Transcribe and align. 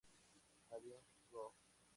Alien 0.73 1.05
Go! 1.29 1.53